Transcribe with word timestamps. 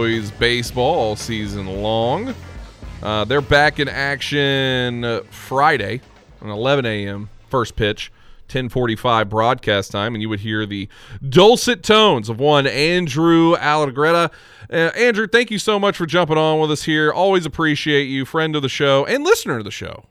Boys 0.00 0.30
baseball 0.30 0.94
all 0.94 1.16
season 1.16 1.66
long. 1.66 2.32
Uh, 3.02 3.24
they're 3.24 3.40
back 3.40 3.80
in 3.80 3.88
action 3.88 5.04
uh, 5.04 5.22
Friday 5.28 6.00
on 6.40 6.50
11 6.50 6.86
a.m. 6.86 7.28
first 7.48 7.74
pitch, 7.74 8.12
10:45 8.48 9.28
broadcast 9.28 9.90
time, 9.90 10.14
and 10.14 10.22
you 10.22 10.28
would 10.28 10.38
hear 10.38 10.64
the 10.66 10.88
dulcet 11.28 11.82
tones 11.82 12.28
of 12.28 12.38
one 12.38 12.68
Andrew 12.68 13.56
Allegretta. 13.56 14.30
Uh, 14.72 14.76
Andrew, 14.96 15.26
thank 15.26 15.50
you 15.50 15.58
so 15.58 15.80
much 15.80 15.96
for 15.96 16.06
jumping 16.06 16.38
on 16.38 16.60
with 16.60 16.70
us 16.70 16.84
here. 16.84 17.10
Always 17.10 17.44
appreciate 17.44 18.04
you, 18.04 18.24
friend 18.24 18.54
of 18.54 18.62
the 18.62 18.68
show 18.68 19.04
and 19.04 19.24
listener 19.24 19.58
of 19.58 19.64
the 19.64 19.72
show. 19.72 20.04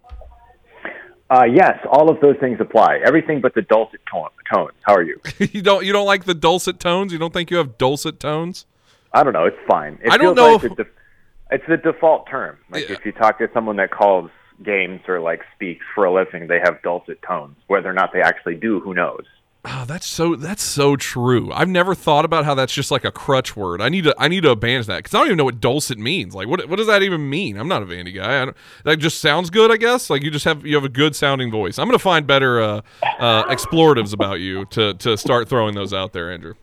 Uh, 1.30 1.46
yes, 1.46 1.80
all 1.90 2.12
of 2.12 2.20
those 2.20 2.36
things 2.42 2.60
apply. 2.60 3.00
Everything 3.06 3.40
but 3.40 3.56
the 3.56 3.62
dulcet 3.62 4.02
tone, 4.12 4.28
tones. 4.54 4.74
How 4.82 4.96
are 4.96 5.04
you? 5.04 5.22
you 5.40 5.62
don't 5.62 5.86
you 5.86 5.94
don't 5.94 6.06
like 6.06 6.26
the 6.26 6.36
dulcet 6.36 6.78
tones? 6.78 7.14
You 7.14 7.20
don't 7.20 7.32
think 7.32 7.50
you 7.50 7.56
have 7.56 7.78
dulcet 7.78 8.20
tones? 8.20 8.66
I 9.14 9.24
don't 9.24 9.34
know. 9.34 9.46
It's 9.46 9.58
fine. 9.68 10.00
It 10.04 10.12
I 10.12 10.18
don't 10.18 10.36
know 10.36 10.54
Like 10.56 10.64
if- 10.66 10.76
the 10.78 10.88
it's 11.50 11.64
the 11.68 11.78
default 11.78 12.30
term. 12.30 12.58
Like 12.70 12.88
Yeah. 12.90 12.96
if 12.96 13.06
you 13.06 13.12
talk 13.14 13.38
to 13.40 13.50
someone 13.54 13.78
that 13.78 13.90
calls 13.92 14.30
games 14.64 15.02
or 15.08 15.20
like 15.22 15.42
speaks 15.56 15.86
for 15.96 16.04
a 16.06 16.12
living, 16.14 16.48
they 16.48 16.60
have 16.60 16.82
dulcet 16.82 17.22
tones. 17.22 17.56
Whether 17.68 17.90
or 17.90 17.94
not 17.94 18.12
they 18.12 18.22
actually 18.22 18.56
do, 18.56 18.80
who 18.82 18.94
knows? 18.94 19.24
Oh, 19.70 19.84
that's 19.86 20.06
so 20.08 20.36
that's 20.36 20.64
so 20.64 20.96
true. 20.96 21.52
I've 21.52 21.68
never 21.68 21.94
thought 21.94 22.24
about 22.26 22.46
how 22.46 22.54
that's 22.56 22.74
just 22.74 22.90
like 22.90 23.04
a 23.04 23.12
crutch 23.12 23.56
word. 23.58 23.82
I 23.82 23.90
need 23.90 24.06
to 24.06 24.16
I 24.18 24.28
need 24.30 24.44
to 24.44 24.52
abandon 24.52 24.88
that 24.88 24.98
because 25.04 25.14
I 25.14 25.18
don't 25.20 25.28
even 25.28 25.38
know 25.38 25.44
what 25.46 25.60
dulcet 25.60 25.98
means. 25.98 26.34
Like, 26.36 26.48
what 26.48 26.70
what 26.70 26.78
does 26.78 26.88
that 26.88 27.02
even 27.04 27.30
mean? 27.30 27.58
I'm 27.58 27.68
not 27.68 27.82
a 27.82 27.86
Vandy 27.86 28.14
guy. 28.16 28.42
I 28.42 28.46
don't, 28.46 28.58
that 28.86 28.98
just 28.98 29.20
sounds 29.20 29.50
good, 29.50 29.70
I 29.72 29.76
guess. 29.78 30.10
Like 30.10 30.24
you 30.24 30.32
just 30.32 30.46
have 30.46 30.66
you 30.66 30.76
have 30.76 30.86
a 30.86 30.90
good 30.90 31.16
sounding 31.18 31.52
voice. 31.52 31.80
I'm 31.80 31.88
gonna 31.88 32.00
find 32.00 32.26
better 32.26 32.62
uh, 32.62 32.82
uh, 33.20 33.44
exploratives 33.50 34.14
about 34.14 34.40
you 34.40 34.66
to 34.68 34.94
to 34.96 35.18
start 35.18 35.50
throwing 35.50 35.76
those 35.76 35.94
out 35.94 36.14
there, 36.14 36.32
Andrew. 36.32 36.54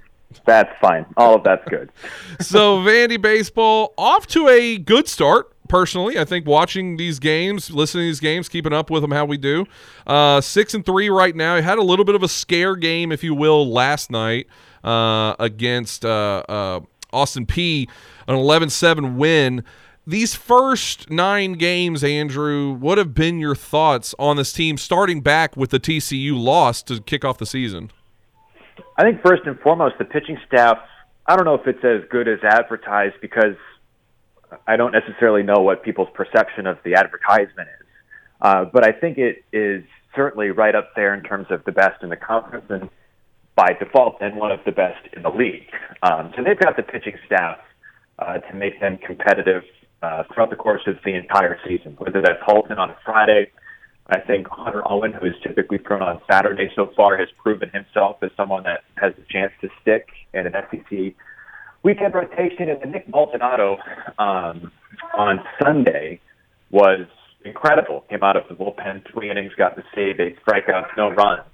That's 0.44 0.70
fine. 0.80 1.06
All 1.16 1.36
of 1.36 1.44
that's 1.44 1.66
good. 1.68 1.90
So 2.40 2.78
Vandy 2.78 3.20
baseball 3.20 3.94
off 3.96 4.26
to 4.28 4.48
a 4.48 4.76
good 4.76 5.08
start. 5.08 5.50
Personally, 5.68 6.18
I 6.18 6.24
think 6.24 6.46
watching 6.46 6.96
these 6.96 7.18
games, 7.18 7.70
listening 7.70 8.02
to 8.02 8.06
these 8.06 8.20
games, 8.20 8.48
keeping 8.48 8.72
up 8.72 8.90
with 8.90 9.02
them 9.02 9.12
how 9.12 9.24
we 9.24 9.38
do. 9.38 9.66
Uh, 10.06 10.40
six 10.40 10.74
and 10.74 10.84
three 10.84 11.08
right 11.08 11.34
now. 11.34 11.54
I 11.54 11.60
Had 11.62 11.78
a 11.78 11.82
little 11.82 12.04
bit 12.04 12.14
of 12.14 12.22
a 12.22 12.28
scare 12.28 12.76
game, 12.76 13.12
if 13.12 13.24
you 13.24 13.34
will, 13.34 13.70
last 13.70 14.10
night 14.10 14.46
uh, 14.82 15.34
against 15.38 16.04
uh, 16.04 16.42
uh, 16.48 16.80
Austin 17.12 17.46
Peay 17.46 17.88
An 18.28 18.34
11-7 18.34 19.16
win. 19.16 19.64
These 20.06 20.34
first 20.34 21.08
nine 21.08 21.54
games, 21.54 22.04
Andrew, 22.04 22.72
what 22.72 22.98
have 22.98 23.14
been 23.14 23.38
your 23.38 23.54
thoughts 23.54 24.14
on 24.18 24.36
this 24.36 24.52
team 24.52 24.76
starting 24.76 25.22
back 25.22 25.56
with 25.56 25.70
the 25.70 25.80
TCU 25.80 26.38
loss 26.38 26.82
to 26.82 27.00
kick 27.00 27.24
off 27.24 27.38
the 27.38 27.46
season? 27.46 27.90
I 28.96 29.02
think 29.02 29.22
first 29.22 29.42
and 29.46 29.58
foremost, 29.60 29.96
the 29.98 30.04
pitching 30.04 30.38
staff. 30.46 30.78
I 31.26 31.36
don't 31.36 31.44
know 31.44 31.54
if 31.54 31.66
it's 31.66 31.84
as 31.84 32.08
good 32.10 32.28
as 32.28 32.38
advertised 32.44 33.16
because 33.20 33.56
I 34.66 34.76
don't 34.76 34.92
necessarily 34.92 35.42
know 35.42 35.62
what 35.62 35.82
people's 35.82 36.10
perception 36.14 36.66
of 36.66 36.78
the 36.84 36.94
advertisement 36.94 37.68
is. 37.80 37.86
Uh, 38.40 38.64
but 38.66 38.84
I 38.84 38.92
think 38.92 39.18
it 39.18 39.44
is 39.52 39.84
certainly 40.14 40.50
right 40.50 40.74
up 40.74 40.94
there 40.94 41.14
in 41.14 41.22
terms 41.22 41.46
of 41.50 41.64
the 41.64 41.72
best 41.72 42.02
in 42.02 42.10
the 42.10 42.16
conference 42.16 42.66
and 42.68 42.88
by 43.56 43.72
default 43.78 44.18
then 44.20 44.36
one 44.36 44.50
of 44.50 44.60
the 44.64 44.72
best 44.72 45.06
in 45.14 45.22
the 45.22 45.30
league. 45.30 45.70
Um, 46.02 46.32
so 46.36 46.42
they've 46.42 46.58
got 46.58 46.76
the 46.76 46.82
pitching 46.82 47.16
staff 47.26 47.58
uh, 48.18 48.38
to 48.38 48.54
make 48.54 48.80
them 48.80 48.98
competitive 48.98 49.62
uh, 50.02 50.24
throughout 50.32 50.50
the 50.50 50.56
course 50.56 50.82
of 50.86 50.96
the 51.04 51.14
entire 51.14 51.58
season, 51.66 51.94
whether 51.98 52.20
that's 52.20 52.42
Holton 52.44 52.78
on 52.78 52.90
a 52.90 52.96
Friday. 53.04 53.50
I 54.06 54.20
think 54.20 54.46
Hunter 54.48 54.82
Owen, 54.90 55.12
who 55.12 55.26
is 55.26 55.34
typically 55.42 55.78
thrown 55.78 56.02
on 56.02 56.20
Saturday 56.30 56.70
so 56.76 56.90
far, 56.94 57.16
has 57.16 57.28
proven 57.42 57.70
himself 57.70 58.16
as 58.22 58.30
someone 58.36 58.64
that 58.64 58.84
has 58.96 59.14
a 59.16 59.32
chance 59.32 59.52
to 59.62 59.68
stick 59.80 60.08
in 60.34 60.46
an 60.46 60.52
SEC 60.70 61.14
weekend 61.82 62.14
rotation. 62.14 62.68
And 62.68 62.82
the 62.82 62.86
Nick 62.86 63.08
Maldonado 63.08 63.78
um, 64.18 64.70
on 65.16 65.40
Sunday 65.62 66.20
was 66.70 67.06
incredible. 67.46 68.04
Came 68.10 68.22
out 68.22 68.36
of 68.36 68.44
the 68.48 68.54
bullpen, 68.54 69.10
three 69.10 69.30
innings, 69.30 69.52
got 69.56 69.74
the 69.74 69.82
save, 69.94 70.20
eight 70.20 70.36
strikeouts, 70.44 70.88
no 70.98 71.10
runs. 71.10 71.48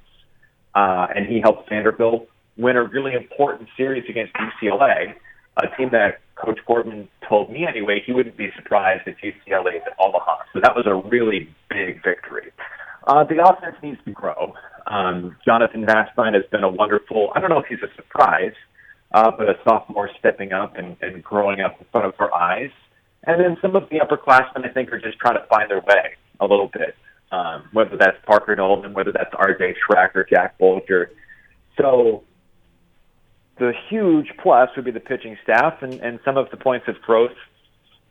Uh, 0.74 1.06
and 1.14 1.26
he 1.26 1.40
helped 1.40 1.68
Vanderbilt 1.68 2.28
win 2.56 2.76
a 2.76 2.82
really 2.82 3.14
important 3.14 3.68
series 3.76 4.04
against 4.08 4.32
UCLA, 4.34 5.14
a 5.56 5.76
team 5.76 5.90
that 5.92 6.20
Coach 6.34 6.58
Gordon 6.66 7.08
told 7.28 7.50
me 7.50 7.66
anyway 7.66 8.02
he 8.04 8.12
wouldn't 8.12 8.36
be 8.36 8.50
surprised 8.56 9.06
if 9.06 9.16
UCLA 9.18 9.76
is 9.76 9.82
at 9.86 9.94
Omaha. 10.00 10.38
So 10.52 10.60
that 10.60 10.74
was 10.74 10.86
a 10.86 10.94
really 10.94 11.48
big 11.70 12.02
victory. 12.02 12.52
Uh, 13.06 13.24
the 13.24 13.42
offense 13.42 13.76
needs 13.82 13.98
to 14.04 14.10
grow. 14.10 14.54
Um, 14.86 15.36
Jonathan 15.44 15.86
Vastine 15.86 16.34
has 16.34 16.44
been 16.50 16.64
a 16.64 16.68
wonderful, 16.70 17.32
I 17.34 17.40
don't 17.40 17.50
know 17.50 17.60
if 17.60 17.66
he's 17.66 17.82
a 17.82 17.94
surprise, 17.96 18.52
uh, 19.12 19.30
but 19.30 19.48
a 19.48 19.54
sophomore 19.64 20.10
stepping 20.18 20.52
up 20.52 20.76
and, 20.76 20.96
and 21.00 21.22
growing 21.22 21.60
up 21.60 21.80
in 21.80 21.86
front 21.90 22.06
of 22.06 22.14
our 22.18 22.34
eyes. 22.34 22.70
And 23.24 23.40
then 23.40 23.56
some 23.60 23.76
of 23.76 23.88
the 23.90 23.98
upperclassmen, 23.98 24.68
I 24.68 24.72
think, 24.72 24.92
are 24.92 25.00
just 25.00 25.18
trying 25.18 25.34
to 25.34 25.46
find 25.46 25.70
their 25.70 25.80
way 25.80 26.16
a 26.40 26.46
little 26.46 26.68
bit, 26.68 26.94
um, 27.32 27.68
whether 27.72 27.96
that's 27.96 28.16
Parker 28.26 28.56
Noland, 28.56 28.94
whether 28.94 29.12
that's 29.12 29.32
RJ 29.34 29.74
Schreck 29.88 30.14
or 30.14 30.24
Jack 30.24 30.58
Bulger. 30.58 31.10
So 31.76 32.24
the 33.58 33.72
huge 33.88 34.28
plus 34.42 34.70
would 34.76 34.84
be 34.84 34.90
the 34.90 35.00
pitching 35.00 35.36
staff, 35.42 35.82
and, 35.82 35.94
and 36.00 36.18
some 36.24 36.36
of 36.36 36.50
the 36.50 36.56
points 36.56 36.88
of 36.88 37.00
growth 37.02 37.36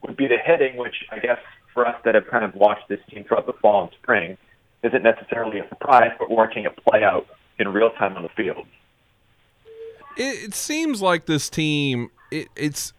would 0.04 0.16
be 0.16 0.28
the 0.28 0.38
hitting, 0.38 0.78
which 0.78 0.96
I 1.12 1.20
guess 1.20 1.40
for 1.80 1.88
us 1.88 1.96
that 2.04 2.14
have 2.14 2.28
kind 2.28 2.44
of 2.44 2.54
watched 2.56 2.90
this 2.90 3.00
team 3.10 3.24
throughout 3.24 3.46
the 3.46 3.54
fall 3.54 3.84
and 3.84 3.92
spring 4.02 4.38
isn't 4.84 5.02
necessarily 5.02 5.60
a 5.60 5.70
surprise, 5.70 6.12
but 6.20 6.30
watching 6.30 6.66
it 6.66 6.76
play 6.84 7.06
out 7.06 7.26
in 7.58 7.70
real 7.70 7.90
time 7.92 8.18
on 8.18 8.24
the 8.24 8.30
field. 8.30 8.66
it, 10.18 10.44
it 10.44 10.54
seems 10.54 11.02
like 11.02 11.26
this 11.26 11.50
team 11.50 12.12
it, 12.32 12.50
it's 12.58 12.92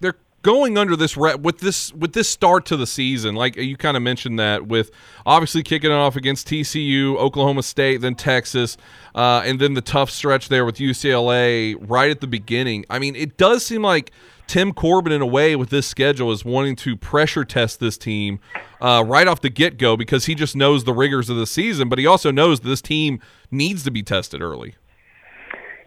they're 0.00 0.16
going 0.40 0.78
under 0.78 0.96
this 0.96 1.18
re- 1.18 1.34
with 1.34 1.58
this 1.58 1.92
with 1.92 2.14
this 2.14 2.30
start 2.30 2.64
to 2.64 2.78
the 2.78 2.86
season 2.86 3.34
like 3.34 3.56
you 3.56 3.76
kind 3.76 3.96
of 3.96 4.02
mentioned 4.02 4.38
that 4.38 4.66
with 4.66 4.90
obviously 5.26 5.62
kicking 5.62 5.90
it 5.90 5.94
off 5.94 6.16
against 6.16 6.48
TCU 6.48 7.14
Oklahoma 7.16 7.62
State 7.62 8.00
then 8.00 8.14
Texas 8.14 8.78
uh, 9.14 9.42
and 9.44 9.60
then 9.60 9.74
the 9.74 9.82
tough 9.82 10.08
stretch 10.08 10.48
there 10.48 10.64
with 10.64 10.76
UCLA 10.76 11.76
right 11.78 12.10
at 12.10 12.20
the 12.20 12.26
beginning 12.26 12.86
I 12.88 12.98
mean 12.98 13.14
it 13.14 13.36
does 13.36 13.66
seem 13.66 13.82
like 13.82 14.12
Tim 14.48 14.72
Corbin 14.72 15.12
in 15.12 15.20
a 15.20 15.26
way 15.26 15.54
with 15.54 15.68
this 15.68 15.86
schedule 15.86 16.32
is 16.32 16.44
wanting 16.44 16.74
to 16.76 16.96
pressure 16.96 17.44
test 17.44 17.80
this 17.80 17.98
team 17.98 18.40
uh, 18.80 19.04
right 19.06 19.28
off 19.28 19.42
the 19.42 19.50
get-go 19.50 19.96
because 19.96 20.24
he 20.24 20.34
just 20.34 20.56
knows 20.56 20.84
the 20.84 20.94
rigors 20.94 21.28
of 21.28 21.36
the 21.36 21.46
season 21.46 21.88
but 21.88 21.98
he 21.98 22.06
also 22.06 22.30
knows 22.30 22.60
this 22.60 22.80
team 22.80 23.20
needs 23.50 23.84
to 23.84 23.90
be 23.90 24.02
tested 24.02 24.40
early 24.40 24.74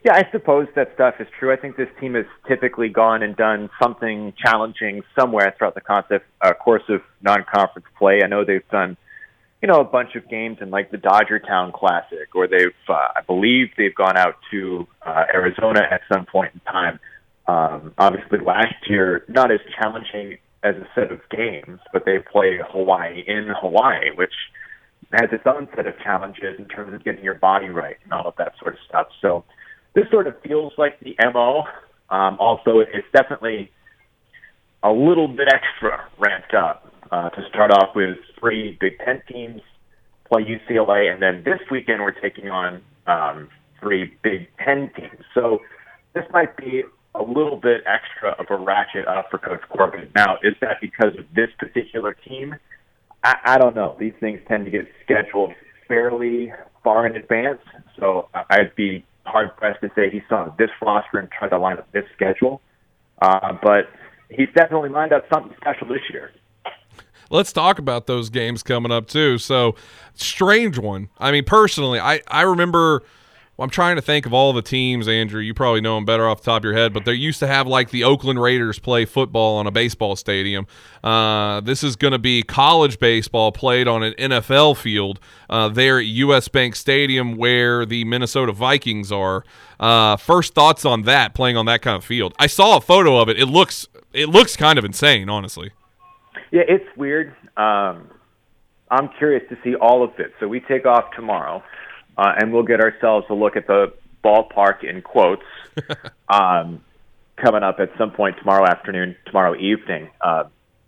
Yeah, 0.03 0.13
I 0.13 0.27
suppose 0.31 0.67
that 0.75 0.91
stuff 0.93 1.15
is 1.19 1.27
true. 1.39 1.51
I 1.51 1.57
think 1.57 1.75
this 1.75 1.89
team 1.99 2.15
has 2.15 2.25
typically 2.47 2.89
gone 2.89 3.21
and 3.23 3.35
done 3.35 3.69
something 3.81 4.33
challenging 4.43 5.01
somewhere 5.19 5.53
throughout 5.57 5.75
the 5.75 5.81
concept, 5.81 6.25
uh, 6.41 6.53
course 6.53 6.83
of 6.89 7.01
non-conference 7.21 7.87
play. 7.99 8.21
I 8.23 8.27
know 8.27 8.43
they've 8.43 8.67
done, 8.71 8.97
you 9.61 9.67
know, 9.67 9.79
a 9.79 9.83
bunch 9.83 10.15
of 10.15 10.27
games 10.27 10.57
in 10.59 10.71
like 10.71 10.89
the 10.89 10.97
Dodger 10.97 11.37
Town 11.37 11.71
Classic, 11.71 12.33
or 12.33 12.47
they've, 12.47 12.73
uh, 12.89 12.93
I 12.93 13.21
believe, 13.27 13.69
they've 13.77 13.93
gone 13.93 14.17
out 14.17 14.37
to 14.49 14.87
uh, 15.05 15.25
Arizona 15.33 15.81
at 15.89 16.01
some 16.11 16.25
point 16.25 16.51
in 16.55 16.61
time. 16.61 16.99
Um, 17.51 17.93
obviously, 17.97 18.39
last 18.39 18.75
year 18.87 19.25
not 19.27 19.51
as 19.51 19.59
challenging 19.77 20.37
as 20.63 20.75
a 20.75 20.87
set 20.95 21.11
of 21.11 21.19
games, 21.29 21.79
but 21.91 22.05
they 22.05 22.19
play 22.19 22.59
Hawaii 22.71 23.23
in 23.27 23.51
Hawaii, 23.59 24.11
which 24.15 24.33
has 25.11 25.29
its 25.33 25.43
own 25.45 25.67
set 25.75 25.85
of 25.85 25.93
challenges 25.99 26.57
in 26.59 26.65
terms 26.65 26.93
of 26.93 27.03
getting 27.03 27.23
your 27.23 27.35
body 27.35 27.67
right 27.67 27.97
and 28.03 28.13
all 28.13 28.27
of 28.27 28.35
that 28.37 28.53
sort 28.61 28.75
of 28.75 28.79
stuff. 28.87 29.07
So 29.21 29.43
this 29.95 30.05
sort 30.09 30.27
of 30.27 30.35
feels 30.41 30.71
like 30.77 30.99
the 31.01 31.15
MO. 31.33 31.63
Um, 32.09 32.37
also, 32.39 32.79
it's 32.79 33.07
definitely 33.13 33.71
a 34.83 34.91
little 34.91 35.27
bit 35.27 35.49
extra 35.53 36.07
ramped 36.19 36.53
up 36.53 36.93
uh, 37.11 37.29
to 37.31 37.41
start 37.49 37.71
off 37.71 37.95
with 37.95 38.17
three 38.39 38.77
Big 38.79 38.93
Ten 39.03 39.21
teams 39.27 39.61
play 40.31 40.43
UCLA, 40.43 41.11
and 41.11 41.21
then 41.21 41.43
this 41.43 41.59
weekend 41.69 42.01
we're 42.01 42.11
taking 42.11 42.49
on 42.49 42.81
um, 43.07 43.49
three 43.81 44.13
Big 44.23 44.47
Ten 44.63 44.89
teams. 44.95 45.25
So 45.33 45.59
this 46.13 46.23
might 46.31 46.55
be 46.55 46.83
a 47.15 47.21
little 47.21 47.57
bit 47.57 47.83
extra 47.85 48.31
of 48.39 48.45
a 48.49 48.55
ratchet 48.55 49.07
up 49.07 49.29
for 49.29 49.37
Coach 49.37 49.61
Corbin. 49.69 50.09
Now, 50.15 50.37
is 50.43 50.55
that 50.61 50.77
because 50.79 51.17
of 51.17 51.25
this 51.35 51.49
particular 51.59 52.13
team? 52.13 52.55
I, 53.23 53.35
I 53.43 53.57
don't 53.57 53.75
know. 53.75 53.95
These 53.99 54.13
things 54.19 54.39
tend 54.47 54.65
to 54.65 54.71
get 54.71 54.87
scheduled 55.03 55.53
fairly 55.87 56.53
far 56.83 57.05
in 57.05 57.15
advance, 57.15 57.59
so 57.99 58.29
I'd 58.33 58.73
be 58.75 59.05
hard 59.25 59.55
pressed 59.57 59.81
to 59.81 59.91
say 59.95 60.09
he 60.09 60.21
saw 60.29 60.53
this 60.57 60.69
roster 60.81 61.19
and 61.19 61.29
tried 61.29 61.49
to 61.49 61.57
line 61.57 61.77
up 61.77 61.91
this 61.91 62.05
schedule. 62.15 62.61
Uh, 63.21 63.57
but 63.61 63.89
he's 64.29 64.47
definitely 64.55 64.89
lined 64.89 65.13
up 65.13 65.25
something 65.31 65.55
special 65.57 65.87
this 65.87 66.01
year. 66.11 66.31
let's 67.29 67.53
talk 67.53 67.77
about 67.77 68.07
those 68.07 68.29
games 68.29 68.63
coming 68.63 68.91
up 68.91 69.07
too. 69.07 69.37
So, 69.37 69.75
strange 70.15 70.79
one. 70.79 71.09
I 71.19 71.31
mean, 71.31 71.43
personally, 71.43 71.99
I 71.99 72.21
I 72.27 72.43
remember. 72.43 73.03
Well, 73.61 73.65
I'm 73.65 73.69
trying 73.69 73.95
to 73.95 74.01
think 74.01 74.25
of 74.25 74.33
all 74.33 74.53
the 74.53 74.63
teams, 74.63 75.07
Andrew. 75.07 75.39
You 75.39 75.53
probably 75.53 75.81
know 75.81 75.93
them 75.93 76.03
better 76.03 76.27
off 76.27 76.41
the 76.41 76.45
top 76.45 76.61
of 76.61 76.63
your 76.63 76.73
head, 76.73 76.93
but 76.93 77.05
they 77.05 77.13
used 77.13 77.37
to 77.41 77.47
have 77.47 77.67
like 77.67 77.91
the 77.91 78.03
Oakland 78.03 78.41
Raiders 78.41 78.79
play 78.79 79.05
football 79.05 79.57
on 79.57 79.67
a 79.67 79.71
baseball 79.71 80.15
stadium. 80.15 80.65
Uh, 81.03 81.61
this 81.61 81.83
is 81.83 81.95
going 81.95 82.13
to 82.13 82.17
be 82.17 82.41
college 82.41 82.97
baseball 82.97 83.51
played 83.51 83.87
on 83.87 84.01
an 84.01 84.13
NFL 84.13 84.77
field 84.77 85.19
uh, 85.47 85.69
there 85.69 85.99
at 85.99 86.05
U.S. 86.05 86.47
Bank 86.47 86.75
Stadium, 86.75 87.35
where 87.35 87.85
the 87.85 88.03
Minnesota 88.03 88.51
Vikings 88.51 89.11
are. 89.11 89.45
Uh, 89.79 90.17
first 90.17 90.55
thoughts 90.55 90.83
on 90.83 91.03
that, 91.03 91.35
playing 91.35 91.55
on 91.55 91.67
that 91.67 91.83
kind 91.83 91.95
of 91.95 92.03
field. 92.03 92.33
I 92.39 92.47
saw 92.47 92.77
a 92.77 92.81
photo 92.81 93.19
of 93.19 93.29
it. 93.29 93.39
It 93.39 93.45
looks 93.45 93.87
it 94.11 94.29
looks 94.29 94.55
kind 94.57 94.79
of 94.79 94.85
insane, 94.85 95.29
honestly. 95.29 95.69
Yeah, 96.49 96.63
it's 96.67 96.97
weird. 96.97 97.35
Um, 97.57 98.09
I'm 98.89 99.09
curious 99.19 99.43
to 99.49 99.57
see 99.63 99.75
all 99.75 100.03
of 100.03 100.19
it. 100.19 100.33
So 100.39 100.47
we 100.47 100.61
take 100.61 100.87
off 100.87 101.11
tomorrow, 101.15 101.63
uh, 102.17 102.33
and 102.37 102.51
we'll 102.51 102.63
get 102.63 102.79
ourselves 102.81 103.25
a 103.29 103.33
look 103.33 103.55
at 103.55 103.67
the 103.67 103.93
ballpark 104.23 104.83
in 104.83 105.01
quotes 105.01 105.43
um, 106.29 106.83
coming 107.37 107.63
up 107.63 107.79
at 107.79 107.89
some 107.97 108.11
point 108.11 108.37
tomorrow 108.37 108.65
afternoon, 108.65 109.15
tomorrow 109.25 109.55
evening. 109.55 110.09
Uh, 110.21 110.43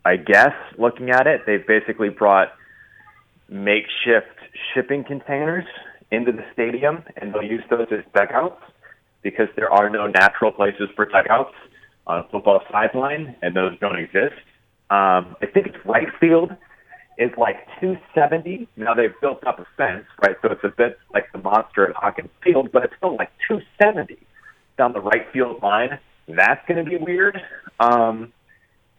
I 0.05 0.17
guess 0.17 0.53
looking 0.77 1.09
at 1.09 1.27
it, 1.27 1.41
they've 1.45 1.65
basically 1.65 2.09
brought 2.09 2.49
makeshift 3.49 4.27
shipping 4.73 5.03
containers 5.03 5.65
into 6.11 6.31
the 6.31 6.43
stadium, 6.53 7.03
and 7.17 7.33
they'll 7.33 7.43
use 7.43 7.63
those 7.69 7.87
as 7.91 8.03
dugouts 8.13 8.61
because 9.21 9.47
there 9.55 9.71
are 9.71 9.89
no 9.89 10.07
natural 10.07 10.51
places 10.51 10.89
for 10.95 11.05
dugouts 11.05 11.55
on 12.05 12.19
a 12.19 12.23
football 12.29 12.61
sideline, 12.71 13.35
and 13.41 13.55
those 13.55 13.77
don't 13.79 13.97
exist. 13.97 14.35
Um, 14.89 15.35
I 15.41 15.47
think 15.51 15.67
it's 15.67 15.85
right 15.85 16.07
field 16.19 16.51
is 17.17 17.31
like 17.37 17.57
270. 17.79 18.67
Now 18.75 18.93
they've 18.93 19.13
built 19.21 19.45
up 19.45 19.59
a 19.59 19.65
fence, 19.77 20.05
right? 20.21 20.35
So 20.41 20.51
it's 20.51 20.63
a 20.63 20.73
bit 20.75 20.97
like 21.13 21.31
the 21.31 21.39
monster 21.39 21.87
at 21.87 21.95
Hawkins 21.95 22.29
Field, 22.43 22.71
but 22.71 22.83
it's 22.83 22.93
still 22.97 23.15
like 23.15 23.31
270 23.47 24.17
down 24.77 24.93
the 24.93 25.01
right 25.01 25.25
field 25.31 25.61
line. 25.61 25.99
That's 26.27 26.65
going 26.67 26.83
to 26.83 26.89
be 26.89 26.97
weird. 26.97 27.39
Um, 27.79 28.33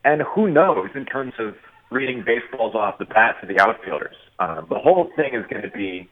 and 0.05 0.23
who 0.23 0.51
knows 0.51 0.91
in 0.95 1.07
terms 1.07 1.35
of 1.39 1.55
reading 1.91 2.25
baseballs 2.25 2.75
off 2.75 2.99
the 2.99 3.05
bat 3.05 3.37
to 3.41 3.47
the 3.47 3.61
outfielders. 3.61 4.17
Um, 4.39 4.67
the 4.69 4.79
whole 4.79 5.11
thing 5.17 5.35
is 5.35 5.47
going 5.49 5.63
to 5.63 5.71
be 5.71 6.09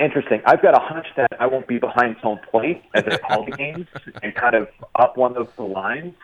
interesting. 0.00 0.40
I've 0.46 0.62
got 0.62 0.74
a 0.74 0.80
hunch 0.80 1.06
that 1.16 1.28
I 1.38 1.46
won't 1.46 1.66
be 1.66 1.78
behind 1.78 2.16
home 2.16 2.38
plate 2.50 2.82
as 2.94 3.04
I 3.06 3.18
call 3.18 3.44
the 3.44 3.50
games 3.56 3.86
and 4.22 4.34
kind 4.34 4.54
of 4.54 4.68
up 4.94 5.16
one 5.16 5.36
of 5.36 5.48
the 5.56 5.62
lines 5.62 6.14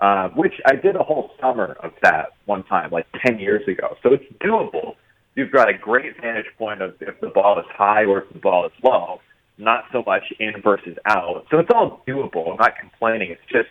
uh, 0.00 0.28
which 0.30 0.54
I 0.66 0.76
did 0.76 0.96
a 0.96 1.02
whole 1.02 1.30
summer 1.40 1.76
of 1.82 1.92
that 2.02 2.32
one 2.44 2.62
time, 2.64 2.90
like 2.90 3.06
10 3.24 3.38
years 3.38 3.66
ago. 3.66 3.96
So 4.02 4.12
it's 4.12 4.24
doable. 4.44 4.96
You've 5.34 5.52
got 5.52 5.68
a 5.68 5.74
great 5.74 6.20
vantage 6.20 6.46
point 6.58 6.82
of 6.82 6.94
if 7.00 7.20
the 7.20 7.28
ball 7.28 7.58
is 7.58 7.66
high 7.70 8.04
or 8.04 8.22
if 8.22 8.32
the 8.32 8.38
ball 8.38 8.66
is 8.66 8.72
low, 8.82 9.20
not 9.58 9.84
so 9.92 10.02
much 10.06 10.22
in 10.38 10.52
versus 10.62 10.96
out. 11.06 11.46
So 11.50 11.58
it's 11.58 11.70
all 11.74 12.02
doable. 12.06 12.50
I'm 12.50 12.56
not 12.56 12.74
complaining. 12.78 13.30
It's 13.30 13.40
just, 13.50 13.68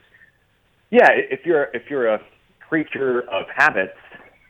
yeah, 0.92 1.10
if 1.12 1.46
you're 1.46 1.66
if 1.74 1.90
you're 1.90 2.08
a 2.08 2.22
creature 2.68 3.22
of 3.30 3.46
habits, 3.56 3.98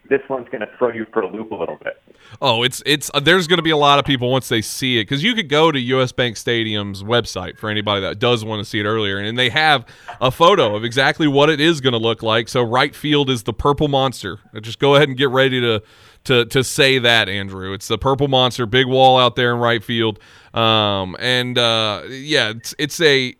this 0.10 0.22
one's 0.30 0.48
going 0.50 0.62
to 0.62 0.69
throw 0.78 0.92
you 0.92 1.06
for 1.12 1.22
a 1.22 1.31
loop 1.31 1.52
a 1.52 1.56
little 1.56 1.78
bit. 1.84 2.02
Oh, 2.42 2.63
it's 2.63 2.81
it's 2.86 3.12
uh, 3.13 3.19
there's 3.19 3.48
going 3.48 3.57
to 3.57 3.63
be 3.63 3.72
a 3.72 3.78
lot 3.78 4.00
of 4.00 4.06
people 4.06 4.31
once 4.31 4.50
they 4.50 4.62
see 4.62 5.00
it 5.00 5.04
because 5.04 5.24
you 5.24 5.36
could 5.36 5.50
go 5.50 5.72
to 5.72 5.80
US 5.80 6.12
Bank 6.12 6.38
Stadium's 6.38 7.04
website 7.04 7.57
for 7.57 7.69
anybody 7.69 8.02
that 8.02 8.19
does 8.19 8.44
want 8.44 8.60
to 8.60 8.66
see 8.66 8.80
it 8.80 8.86
earlier, 8.86 9.18
and 9.19 9.38
they 9.38 9.50
have 9.50 9.86
a 10.19 10.31
photo 10.31 10.75
of 10.75 10.84
exactly 10.84 11.28
what 11.28 11.50
it 11.50 11.60
is 11.60 11.81
going 11.81 11.94
to 11.94 12.00
look 12.00 12.24
like. 12.24 12.50
So 12.50 12.63
right 12.63 12.96
field 12.96 13.30
is 13.30 13.44
the 13.44 13.54
purple 13.54 13.88
monster. 13.88 14.40
Just 14.62 14.80
go 14.80 14.96
ahead 14.96 15.07
and 15.07 15.18
get 15.18 15.30
ready 15.30 15.62
to 15.62 15.81
to 16.25 16.46
to 16.46 16.63
say 16.63 17.00
that, 17.00 17.30
Andrew. 17.30 17.74
It's 17.74 17.88
the 17.88 17.98
purple 17.98 18.28
monster, 18.28 18.66
big 18.66 18.88
wall 18.88 19.18
out 19.18 19.36
there 19.36 19.54
in 19.54 19.60
right 19.60 19.84
field, 19.84 20.19
um, 20.54 21.16
and 21.19 21.57
uh, 21.57 22.04
yeah, 22.10 22.50
it's 22.50 22.75
it's 22.78 23.00
a 23.00 23.36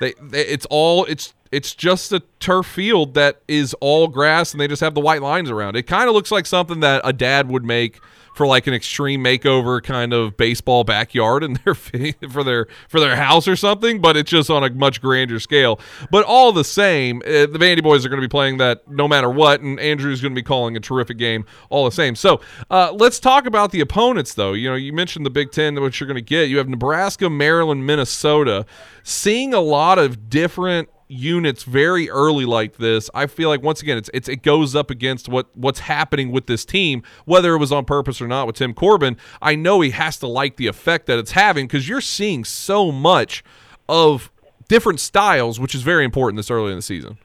they, 0.00 0.14
they 0.20 0.46
it's 0.46 0.66
all 0.66 1.04
it's 1.06 1.34
it's 1.52 1.74
just 1.74 2.12
a 2.12 2.20
turf 2.40 2.66
field 2.66 3.14
that 3.14 3.40
is 3.48 3.74
all 3.80 4.08
grass 4.08 4.52
and 4.52 4.60
they 4.60 4.68
just 4.68 4.80
have 4.80 4.94
the 4.94 5.00
white 5.00 5.22
lines 5.22 5.50
around. 5.50 5.76
It 5.76 5.84
kind 5.84 6.08
of 6.08 6.14
looks 6.14 6.30
like 6.30 6.46
something 6.46 6.80
that 6.80 7.00
a 7.04 7.12
dad 7.12 7.48
would 7.48 7.64
make 7.64 8.00
for 8.36 8.46
like 8.46 8.66
an 8.66 8.74
extreme 8.74 9.24
makeover 9.24 9.82
kind 9.82 10.12
of 10.12 10.36
baseball 10.36 10.84
backyard 10.84 11.42
in 11.42 11.58
their 11.64 11.74
for 12.30 12.44
their 12.44 12.66
for 12.86 13.00
their 13.00 13.16
house 13.16 13.48
or 13.48 13.56
something, 13.56 13.98
but 13.98 14.14
it's 14.14 14.30
just 14.30 14.50
on 14.50 14.62
a 14.62 14.68
much 14.70 15.00
grander 15.00 15.40
scale. 15.40 15.80
But 16.10 16.26
all 16.26 16.52
the 16.52 16.62
same, 16.62 17.22
uh, 17.24 17.46
the 17.46 17.58
Vandy 17.58 17.82
boys 17.82 18.04
are 18.04 18.10
going 18.10 18.20
to 18.20 18.28
be 18.28 18.30
playing 18.30 18.58
that 18.58 18.86
no 18.86 19.08
matter 19.08 19.30
what, 19.30 19.62
and 19.62 19.80
Andrew's 19.80 20.20
going 20.20 20.34
to 20.34 20.38
be 20.38 20.44
calling 20.44 20.76
a 20.76 20.80
terrific 20.80 21.16
game 21.16 21.46
all 21.70 21.86
the 21.86 21.90
same. 21.90 22.14
So 22.14 22.42
uh, 22.70 22.92
let's 22.92 23.18
talk 23.18 23.46
about 23.46 23.72
the 23.72 23.80
opponents, 23.80 24.34
though. 24.34 24.52
You 24.52 24.68
know, 24.68 24.76
you 24.76 24.92
mentioned 24.92 25.24
the 25.24 25.30
Big 25.30 25.50
Ten, 25.50 25.80
which 25.80 25.98
you're 25.98 26.06
going 26.06 26.16
to 26.16 26.20
get. 26.20 26.50
You 26.50 26.58
have 26.58 26.68
Nebraska, 26.68 27.30
Maryland, 27.30 27.86
Minnesota. 27.86 28.66
Seeing 29.02 29.54
a 29.54 29.60
lot 29.60 29.98
of 29.98 30.28
different 30.28 30.90
units 31.08 31.62
very 31.64 32.10
early 32.10 32.44
like 32.44 32.76
this, 32.76 33.08
I 33.14 33.26
feel 33.26 33.48
like 33.48 33.62
once 33.62 33.82
again 33.82 33.96
it's, 33.98 34.10
it's 34.12 34.28
it 34.28 34.42
goes 34.42 34.74
up 34.74 34.90
against 34.90 35.28
what 35.28 35.46
what's 35.56 35.80
happening 35.80 36.32
with 36.32 36.46
this 36.46 36.64
team, 36.64 37.02
whether 37.24 37.54
it 37.54 37.58
was 37.58 37.72
on 37.72 37.84
purpose 37.84 38.20
or 38.20 38.26
not 38.26 38.46
with 38.46 38.56
Tim 38.56 38.74
Corbin. 38.74 39.16
I 39.40 39.54
know 39.54 39.80
he 39.80 39.90
has 39.90 40.18
to 40.18 40.26
like 40.26 40.56
the 40.56 40.66
effect 40.66 41.06
that 41.06 41.18
it's 41.18 41.32
having 41.32 41.66
because 41.66 41.88
you're 41.88 42.00
seeing 42.00 42.44
so 42.44 42.90
much 42.90 43.44
of 43.88 44.30
different 44.68 45.00
styles, 45.00 45.60
which 45.60 45.74
is 45.74 45.82
very 45.82 46.04
important 46.04 46.38
this 46.38 46.50
early 46.50 46.70
in 46.70 46.76
the 46.76 46.82
season. 46.82 47.18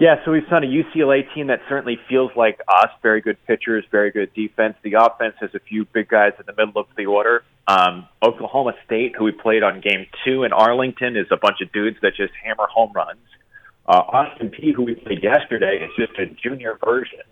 Yeah, 0.00 0.24
so 0.24 0.30
we've 0.30 0.44
seen 0.44 0.62
a 0.62 0.66
UCLA 0.66 1.22
team 1.34 1.48
that 1.48 1.60
certainly 1.68 1.98
feels 2.08 2.30
like 2.36 2.60
us. 2.68 2.90
Very 3.02 3.20
good 3.20 3.36
pitchers, 3.48 3.84
very 3.90 4.12
good 4.12 4.32
defense. 4.32 4.76
The 4.82 4.94
offense 4.94 5.34
has 5.40 5.50
a 5.54 5.58
few 5.58 5.86
big 5.86 6.08
guys 6.08 6.34
in 6.38 6.44
the 6.46 6.52
middle 6.52 6.80
of 6.80 6.86
the 6.96 7.06
order. 7.06 7.42
Um, 7.66 8.06
Oklahoma 8.22 8.74
State, 8.86 9.16
who 9.16 9.24
we 9.24 9.32
played 9.32 9.64
on 9.64 9.80
game 9.80 10.06
two 10.24 10.44
in 10.44 10.52
Arlington, 10.52 11.16
is 11.16 11.26
a 11.32 11.36
bunch 11.36 11.56
of 11.62 11.72
dudes 11.72 11.96
that 12.02 12.14
just 12.14 12.32
hammer 12.44 12.68
home 12.72 12.92
runs. 12.94 13.18
Uh, 13.88 14.02
Austin 14.06 14.50
Peay, 14.50 14.72
who 14.72 14.84
we 14.84 14.94
played 14.94 15.20
yesterday, 15.20 15.84
is 15.84 15.90
just 15.98 16.16
a 16.16 16.26
junior 16.26 16.78
version 16.84 17.26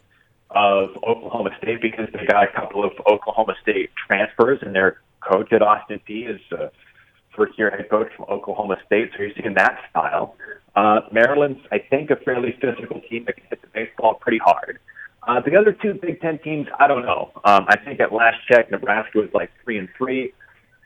of 0.51 0.91
Oklahoma 1.05 1.51
State 1.63 1.81
because 1.81 2.09
they 2.13 2.27
got 2.27 2.43
a 2.43 2.53
couple 2.53 2.85
of 2.85 2.91
Oklahoma 3.07 3.55
State 3.63 3.91
transfers, 4.09 4.59
and 4.63 4.75
their 4.75 5.01
coach 5.21 5.53
at 5.53 5.63
Austin 5.63 6.01
Peay 6.09 6.35
is 6.35 6.41
a 6.51 6.73
first 7.37 7.57
year 7.59 7.71
head 7.71 7.89
coach 7.89 8.09
from 8.17 8.27
Oklahoma 8.29 8.77
State, 8.87 9.13
so 9.15 9.23
you're 9.23 9.33
seeing 9.41 9.55
that 9.55 9.79
style. 9.91 10.35
Uh, 10.77 11.01
Maryland's, 11.11 11.61
I 11.73 11.79
think, 11.79 12.11
a 12.11 12.17
fairly 12.17 12.55
physical 12.61 13.01
team 13.09 13.25
that 13.27 13.37
can 13.37 13.47
hit 13.49 13.63
the 13.63 13.69
baseball 13.69 14.15
pretty 14.15 14.39
hard. 14.39 14.79
Uh, 15.27 15.41
the 15.41 15.57
other 15.57 15.73
two 15.73 15.95
Big 15.95 16.21
Ten 16.21 16.39
teams, 16.39 16.69
I 16.79 16.87
don't 16.87 17.03
know. 17.03 17.33
Um, 17.45 17.65
I 17.69 17.77
think 17.79 17.99
at 17.99 18.13
last 18.13 18.37
check, 18.47 18.71
Nebraska 18.71 19.19
was 19.19 19.31
like 19.33 19.51
three 19.65 19.79
and 19.79 19.89
three. 19.97 20.33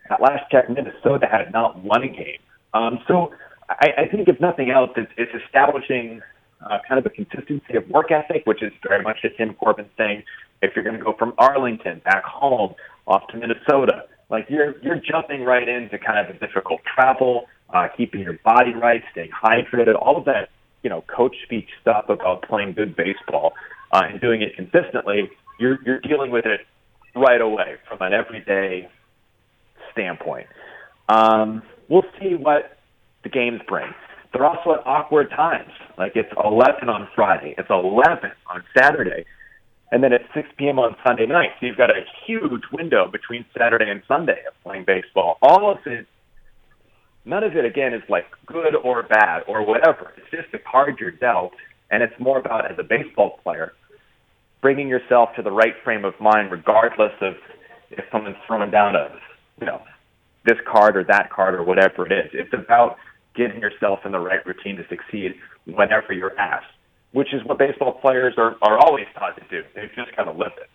At 0.09 0.21
last 0.21 0.49
check, 0.49 0.69
Minnesota 0.69 1.27
had 1.29 1.51
not 1.51 1.83
won 1.83 2.03
a 2.03 2.07
game. 2.07 2.39
Um, 2.73 2.99
so 3.07 3.33
I, 3.69 3.89
I 4.03 4.07
think, 4.07 4.27
if 4.29 4.39
nothing 4.39 4.71
else, 4.71 4.91
it's, 4.95 5.11
it's 5.17 5.31
establishing 5.45 6.21
uh, 6.65 6.79
kind 6.87 6.97
of 6.97 7.05
a 7.05 7.09
consistency 7.09 7.75
of 7.75 7.87
work 7.89 8.11
ethic, 8.11 8.43
which 8.45 8.63
is 8.63 8.71
very 8.87 9.03
much 9.03 9.17
a 9.23 9.29
Tim 9.29 9.53
Corbin 9.55 9.89
thing. 9.97 10.23
If 10.61 10.75
you're 10.75 10.83
going 10.83 10.97
to 10.97 11.03
go 11.03 11.13
from 11.17 11.33
Arlington 11.37 12.01
back 12.05 12.23
home 12.23 12.75
off 13.07 13.27
to 13.29 13.37
Minnesota, 13.37 14.05
like 14.29 14.45
you're 14.49 14.79
you're 14.81 14.99
jumping 14.99 15.43
right 15.43 15.67
into 15.67 15.97
kind 15.97 16.19
of 16.19 16.35
a 16.35 16.39
difficult 16.39 16.81
travel 16.95 17.47
uh, 17.73 17.87
keeping 17.95 18.21
your 18.21 18.37
body 18.43 18.73
right, 18.73 19.01
staying 19.11 19.31
hydrated, 19.31 19.95
all 19.99 20.17
of 20.17 20.25
that, 20.25 20.49
you 20.83 20.89
know, 20.89 21.03
coach 21.13 21.35
speak 21.43 21.67
stuff 21.81 22.05
about 22.09 22.43
playing 22.43 22.73
good 22.73 22.95
baseball 22.95 23.53
uh, 23.91 24.01
and 24.09 24.19
doing 24.21 24.41
it 24.41 24.55
consistently, 24.55 25.29
you're, 25.59 25.79
you're 25.85 25.99
dealing 25.99 26.31
with 26.31 26.45
it 26.45 26.61
right 27.15 27.41
away 27.41 27.75
from 27.87 27.99
an 28.01 28.13
everyday 28.13 28.89
standpoint. 29.91 30.47
Um, 31.09 31.61
we'll 31.89 32.05
see 32.19 32.35
what 32.35 32.77
the 33.23 33.29
games 33.29 33.61
bring. 33.67 33.93
They're 34.33 34.45
also 34.45 34.73
at 34.73 34.85
awkward 34.85 35.29
times. 35.29 35.71
Like 35.97 36.13
it's 36.15 36.31
11 36.43 36.89
on 36.89 37.07
Friday, 37.15 37.53
it's 37.57 37.69
11 37.69 38.31
on 38.47 38.63
Saturday, 38.77 39.25
and 39.91 40.01
then 40.03 40.13
it's 40.13 40.23
6 40.33 40.47
p.m. 40.57 40.79
on 40.79 40.95
Sunday 41.05 41.25
night. 41.25 41.49
So 41.59 41.65
you've 41.65 41.77
got 41.77 41.89
a 41.89 42.05
huge 42.25 42.63
window 42.71 43.09
between 43.11 43.45
Saturday 43.57 43.89
and 43.89 44.01
Sunday 44.07 44.39
of 44.47 44.53
playing 44.63 44.85
baseball. 44.85 45.37
All 45.41 45.69
of 45.69 45.79
it 45.85 46.07
none 47.25 47.43
of 47.43 47.55
it 47.55 47.65
again 47.65 47.93
is 47.93 48.01
like 48.09 48.25
good 48.45 48.75
or 48.75 49.03
bad 49.03 49.43
or 49.47 49.65
whatever. 49.65 50.13
It's 50.17 50.29
just 50.31 50.51
the 50.51 50.59
card 50.59 50.97
you're 50.99 51.11
dealt, 51.11 51.53
and 51.89 52.03
it's 52.03 52.13
more 52.19 52.39
about 52.39 52.69
as 52.71 52.77
a 52.79 52.83
baseball 52.83 53.39
player 53.43 53.73
bringing 54.61 54.87
yourself 54.87 55.29
to 55.35 55.41
the 55.41 55.51
right 55.51 55.73
frame 55.83 56.05
of 56.05 56.13
mind, 56.19 56.51
regardless 56.51 57.13
of 57.21 57.33
if 57.89 58.05
someone's 58.11 58.37
throwing 58.45 58.71
down 58.71 58.95
a 58.95 59.09
you 59.59 59.65
know 59.65 59.81
this 60.45 60.57
card 60.71 60.97
or 60.97 61.03
that 61.03 61.29
card 61.29 61.55
or 61.55 61.63
whatever 61.63 62.05
it 62.05 62.11
is. 62.11 62.31
It's 62.33 62.53
about 62.53 62.97
getting 63.35 63.61
yourself 63.61 63.99
in 64.05 64.11
the 64.11 64.19
right 64.19 64.45
routine 64.45 64.75
to 64.77 64.87
succeed 64.87 65.35
whenever 65.65 66.13
you're 66.13 66.37
asked, 66.37 66.73
which 67.11 67.33
is 67.33 67.41
what 67.45 67.59
baseball 67.59 67.93
players 67.93 68.33
are, 68.37 68.55
are 68.61 68.77
always 68.79 69.05
taught 69.13 69.35
to 69.37 69.43
do. 69.49 69.65
They've 69.75 69.91
just 69.95 70.15
kind 70.15 70.27
of 70.27 70.37
live 70.37 70.51
it 70.57 70.69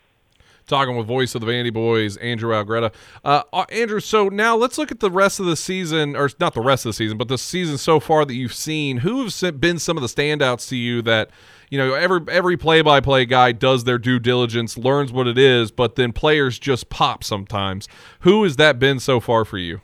talking 0.67 0.95
with 0.95 1.07
voice 1.07 1.33
of 1.33 1.41
the 1.41 1.47
Vandy 1.47 1.73
boys, 1.73 2.17
Andrew 2.17 2.51
Allegretta. 2.51 2.93
Uh, 3.23 3.43
uh, 3.53 3.65
Andrew, 3.71 3.99
so 3.99 4.29
now 4.29 4.55
let's 4.55 4.77
look 4.77 4.91
at 4.91 4.99
the 4.99 5.09
rest 5.09 5.39
of 5.39 5.45
the 5.45 5.55
season, 5.55 6.15
or 6.15 6.29
not 6.39 6.53
the 6.53 6.61
rest 6.61 6.85
of 6.85 6.89
the 6.89 6.93
season, 6.93 7.17
but 7.17 7.29
the 7.29 7.37
season 7.37 7.77
so 7.77 7.99
far 7.99 8.25
that 8.25 8.35
you've 8.35 8.53
seen. 8.53 8.97
Who 8.97 9.27
have 9.27 9.59
been 9.59 9.79
some 9.79 9.97
of 9.97 10.01
the 10.01 10.07
standouts 10.07 10.67
to 10.69 10.75
you 10.75 11.01
that 11.03 11.31
you 11.69 11.77
know 11.77 11.93
every 11.93 12.21
every 12.29 12.57
play 12.57 12.81
by 12.81 12.99
play 12.99 13.25
guy 13.25 13.53
does 13.53 13.85
their 13.85 13.97
due 13.97 14.19
diligence, 14.19 14.77
learns 14.77 15.11
what 15.11 15.27
it 15.27 15.37
is, 15.37 15.71
but 15.71 15.95
then 15.95 16.11
players 16.11 16.59
just 16.59 16.89
pop 16.89 17.23
sometimes. 17.23 17.87
Who 18.21 18.43
has 18.43 18.57
that 18.57 18.77
been 18.77 18.99
so 18.99 19.19
far 19.19 19.45
for 19.45 19.57
you? 19.57 19.81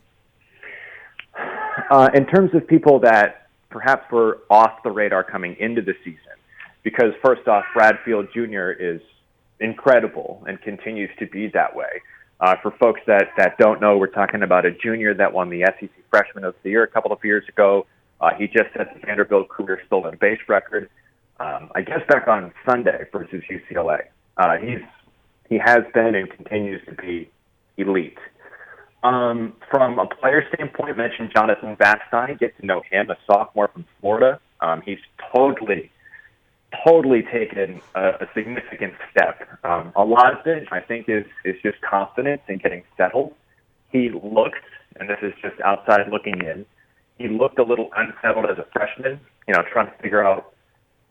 Uh, 1.89 2.09
in 2.13 2.25
terms 2.25 2.51
of 2.53 2.67
people 2.67 2.99
that 2.99 3.47
perhaps 3.69 4.09
were 4.11 4.39
off 4.49 4.83
the 4.83 4.91
radar 4.91 5.23
coming 5.23 5.55
into 5.59 5.81
the 5.81 5.93
season, 6.03 6.19
because 6.83 7.13
first 7.23 7.47
off, 7.47 7.63
Bradfield 7.73 8.27
Jr. 8.33 8.71
is 8.71 9.01
incredible 9.63 10.43
and 10.47 10.61
continues 10.61 11.09
to 11.19 11.25
be 11.27 11.47
that 11.47 11.75
way. 11.75 12.01
Uh, 12.39 12.55
for 12.61 12.71
folks 12.71 12.99
that, 13.07 13.29
that 13.37 13.57
don't 13.57 13.79
know, 13.79 13.97
we're 13.97 14.07
talking 14.07 14.43
about 14.43 14.65
a 14.65 14.71
junior 14.71 15.13
that 15.13 15.31
won 15.31 15.49
the 15.49 15.61
SEC 15.79 15.89
Freshman 16.09 16.43
of 16.43 16.55
the 16.63 16.69
Year 16.69 16.83
a 16.83 16.87
couple 16.87 17.11
of 17.11 17.19
years 17.23 17.43
ago. 17.47 17.85
Uh, 18.19 18.31
he 18.37 18.47
just 18.47 18.73
set 18.75 18.93
the 18.93 18.99
Vanderbilt 19.05 19.49
career 19.49 19.81
stolen 19.87 20.17
base 20.19 20.39
record. 20.47 20.89
Um, 21.39 21.71
I 21.75 21.81
guess 21.81 22.01
back 22.07 22.27
on 22.27 22.53
Sunday 22.69 23.05
versus 23.11 23.43
UCLA. 23.49 24.03
Uh, 24.37 24.57
he's 24.57 24.79
he 25.49 25.57
has 25.57 25.83
been 25.93 26.15
and 26.15 26.29
continues 26.31 26.81
to 26.85 26.93
be 26.93 27.29
elite. 27.77 28.17
Um, 29.03 29.53
from 29.69 29.99
a 29.99 30.07
player 30.07 30.45
standpoint, 30.53 30.97
mentioned 30.97 31.31
Jonathan 31.35 31.75
Vastine. 31.75 32.39
Get 32.39 32.57
to 32.59 32.65
know 32.65 32.81
him, 32.89 33.09
a 33.09 33.17
sophomore 33.27 33.67
from 33.67 33.85
Florida. 33.99 34.39
Um, 34.61 34.81
he's 34.85 34.99
totally, 35.35 35.91
totally 36.85 37.23
taken 37.23 37.81
a, 37.95 38.09
a 38.09 38.27
significant 38.33 38.93
step. 39.11 39.47
Um, 39.63 39.91
a 39.95 40.03
lot 40.03 40.39
of 40.39 40.45
it, 40.45 40.67
I 40.71 40.79
think, 40.79 41.07
is 41.07 41.25
is 41.45 41.55
just 41.61 41.81
confidence 41.81 42.41
and 42.47 42.61
getting 42.61 42.83
settled. 42.97 43.33
He 43.91 44.09
looked, 44.09 44.65
and 44.99 45.09
this 45.09 45.19
is 45.21 45.33
just 45.41 45.59
outside 45.61 46.01
looking 46.11 46.41
in. 46.41 46.65
He 47.17 47.27
looked 47.27 47.59
a 47.59 47.63
little 47.63 47.89
unsettled 47.95 48.45
as 48.45 48.57
a 48.57 48.65
freshman. 48.73 49.19
You 49.47 49.53
know, 49.53 49.63
trying 49.71 49.87
to 49.87 49.97
figure 50.01 50.25
out 50.25 50.53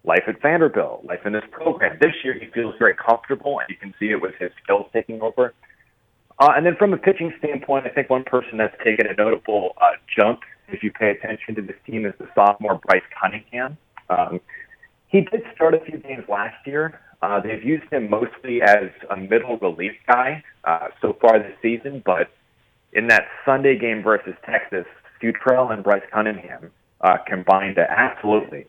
life 0.04 0.24
at 0.26 0.40
Vanderbilt, 0.42 1.04
life 1.04 1.20
in 1.24 1.32
this 1.32 1.44
program. 1.50 1.98
This 2.00 2.14
year, 2.24 2.34
he 2.34 2.46
feels 2.50 2.74
very 2.78 2.94
comfortable, 2.94 3.60
and 3.60 3.68
you 3.68 3.76
can 3.76 3.94
see 3.98 4.10
it 4.10 4.20
with 4.20 4.34
his 4.38 4.50
skills 4.62 4.86
taking 4.92 5.20
over. 5.22 5.54
Uh, 6.38 6.52
and 6.56 6.66
then 6.66 6.74
from 6.76 6.92
a 6.92 6.96
pitching 6.96 7.32
standpoint, 7.38 7.86
I 7.86 7.90
think 7.90 8.10
one 8.10 8.24
person 8.24 8.58
that's 8.58 8.74
taken 8.82 9.06
a 9.06 9.14
notable 9.14 9.74
uh, 9.80 9.92
jump, 10.18 10.40
if 10.68 10.82
you 10.82 10.90
pay 10.90 11.10
attention 11.10 11.54
to 11.56 11.62
this 11.62 11.76
team, 11.86 12.04
is 12.06 12.14
the 12.18 12.26
sophomore 12.34 12.80
Bryce 12.86 13.02
Cunningham. 13.20 13.76
Um, 14.10 14.40
he 15.12 15.20
did 15.20 15.42
start 15.54 15.74
a 15.74 15.80
few 15.80 15.98
games 15.98 16.24
last 16.28 16.66
year. 16.66 17.00
Uh, 17.20 17.40
they've 17.40 17.62
used 17.62 17.84
him 17.92 18.10
mostly 18.10 18.60
as 18.62 18.90
a 19.10 19.16
middle 19.16 19.56
relief 19.58 19.92
guy 20.08 20.42
uh, 20.64 20.88
so 21.00 21.16
far 21.20 21.38
this 21.38 21.54
season, 21.62 22.02
but 22.04 22.30
in 22.92 23.06
that 23.06 23.26
Sunday 23.44 23.78
game 23.78 24.02
versus 24.02 24.34
Texas, 24.44 24.86
Futrell 25.22 25.72
and 25.72 25.84
Bryce 25.84 26.02
Cunningham 26.12 26.72
uh, 27.02 27.18
combined 27.26 27.76
to 27.76 27.88
absolutely 27.88 28.66